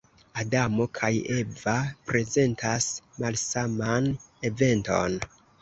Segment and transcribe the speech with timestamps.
[0.43, 1.75] Adamo kaj Eva
[2.09, 2.89] prezentas
[3.21, 4.11] malsaman
[4.51, 5.21] eventon.